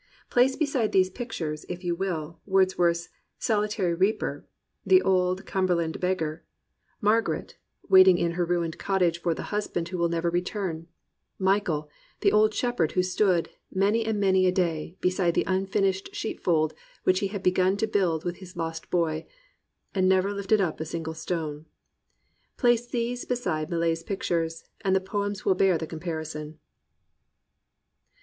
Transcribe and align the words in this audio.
Place 0.31 0.55
beside 0.55 0.93
these 0.93 1.11
pictures, 1.11 1.63
if 1.69 1.83
you 1.83 1.93
will, 1.93 2.39
Wordsworth's 2.47 3.09
Solitary 3.37 3.93
Reaper, 3.93 4.47
The 4.83 4.99
Old 5.03 5.45
Cumberland 5.45 5.99
Beggar, 5.99 6.43
Mar 7.01 7.21
216 7.21 7.61
THE 7.61 7.91
RECOVERY 7.91 8.01
OF 8.01 8.03
JOY 8.03 8.17
garet 8.17 8.17
waiting 8.17 8.17
in 8.17 8.31
her 8.35 8.43
ruined 8.45 8.77
cottage 8.79 9.21
for 9.21 9.35
the 9.35 9.53
husband 9.53 9.89
who 9.89 9.99
would 9.99 10.09
never 10.09 10.31
return, 10.31 10.87
Michael, 11.37 11.87
the 12.21 12.31
old 12.31 12.51
shepherd 12.51 12.93
who 12.93 13.03
stood, 13.03 13.49
many 13.71 14.03
and 14.03 14.19
many 14.19 14.47
a 14.47 14.51
day, 14.51 14.97
beside 15.01 15.35
the 15.35 15.45
un 15.45 15.67
finished 15.67 16.11
she^fold 16.13 16.71
which 17.03 17.19
he 17.19 17.27
had 17.27 17.43
begun 17.43 17.77
to 17.77 17.85
build 17.85 18.25
with 18.25 18.37
his 18.37 18.55
lost 18.57 18.89
boy, 18.89 19.27
"And 19.93 20.09
never 20.09 20.33
lifted 20.33 20.59
up 20.59 20.79
a 20.79 20.85
single 20.85 21.13
stone,"— 21.13 21.67
place 22.57 22.87
these 22.87 23.23
beside 23.23 23.69
Millet's 23.69 24.01
pictures, 24.01 24.63
and 24.83 24.95
the 24.95 24.99
poems 24.99 25.45
will 25.45 25.53
bear 25.53 25.77
the 25.77 25.85
comparison. 25.85 26.57